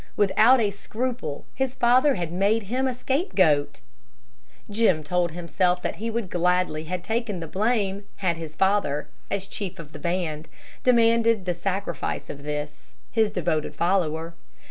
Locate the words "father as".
8.55-9.45